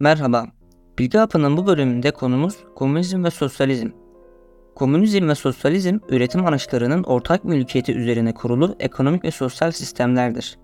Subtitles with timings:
[0.00, 0.46] Merhaba.
[0.98, 3.90] Bilgi Hapı'nın bu bölümünde konumuz komünizm ve sosyalizm.
[4.74, 10.58] Komünizm ve sosyalizm üretim araçlarının ortak mülkiyeti üzerine kurulu ekonomik ve sosyal sistemlerdir.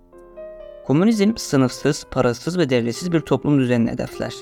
[0.87, 4.35] Komünizm sınıfsız, parasız ve devletsiz bir toplum düzenini hedefler.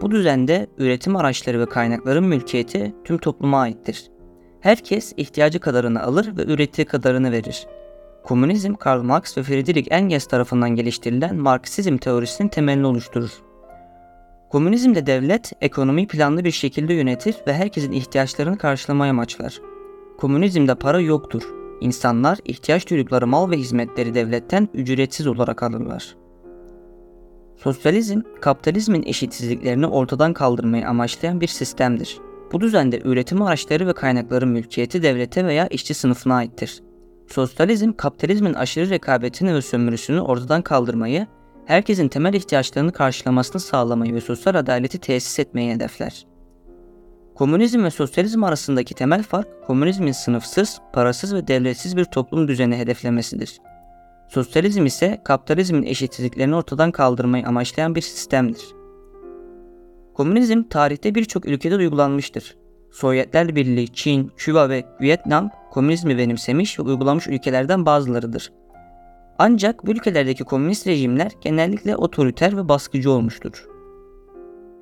[0.00, 4.10] Bu düzende üretim araçları ve kaynakların mülkiyeti tüm topluma aittir.
[4.60, 7.66] Herkes ihtiyacı kadarını alır ve ürettiği kadarını verir.
[8.24, 13.47] Komünizm Karl Marx ve Friedrich Engels tarafından geliştirilen Marksizm teorisinin temelini oluşturur.
[14.50, 19.60] Komünizmde devlet ekonomiyi planlı bir şekilde yönetir ve herkesin ihtiyaçlarını karşılamaya amaçlar.
[20.18, 21.42] Komünizmde para yoktur.
[21.80, 26.16] İnsanlar ihtiyaç duydukları mal ve hizmetleri devletten ücretsiz olarak alırlar.
[27.56, 32.18] Sosyalizm, kapitalizmin eşitsizliklerini ortadan kaldırmayı amaçlayan bir sistemdir.
[32.52, 36.82] Bu düzende üretim araçları ve kaynakların mülkiyeti devlete veya işçi sınıfına aittir.
[37.26, 41.26] Sosyalizm, kapitalizmin aşırı rekabetini ve sömürüsünü ortadan kaldırmayı,
[41.68, 46.26] herkesin temel ihtiyaçlarını karşılamasını sağlamayı ve sosyal adaleti tesis etmeyi hedefler.
[47.34, 53.58] Komünizm ve sosyalizm arasındaki temel fark, komünizmin sınıfsız, parasız ve devletsiz bir toplum düzeni hedeflemesidir.
[54.28, 58.64] Sosyalizm ise kapitalizmin eşitsizliklerini ortadan kaldırmayı amaçlayan bir sistemdir.
[60.14, 62.56] Komünizm tarihte birçok ülkede uygulanmıştır.
[62.92, 68.52] Sovyetler Birliği, Çin, Küba ve Vietnam komünizmi benimsemiş ve uygulamış ülkelerden bazılarıdır.
[69.38, 73.66] Ancak bu ülkelerdeki komünist rejimler genellikle otoriter ve baskıcı olmuştur.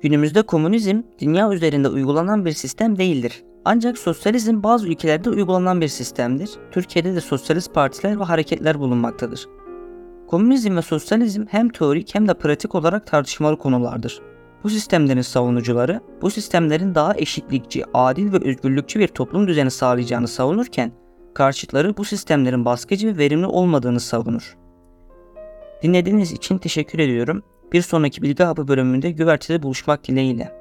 [0.01, 3.43] Günümüzde komünizm dünya üzerinde uygulanan bir sistem değildir.
[3.65, 6.49] Ancak sosyalizm bazı ülkelerde uygulanan bir sistemdir.
[6.71, 9.47] Türkiye'de de sosyalist partiler ve hareketler bulunmaktadır.
[10.27, 14.21] Komünizm ve sosyalizm hem teorik hem de pratik olarak tartışmalı konulardır.
[14.63, 20.91] Bu sistemlerin savunucuları, bu sistemlerin daha eşitlikçi, adil ve özgürlükçü bir toplum düzeni sağlayacağını savunurken,
[21.37, 24.57] karşıtları bu sistemlerin baskıcı ve verimli olmadığını savunur.
[25.83, 27.43] Dinlediğiniz için teşekkür ediyorum.
[27.73, 30.56] Bir sonraki Bilgi Hapı bölümünde güvertede buluşmak dileğiyle.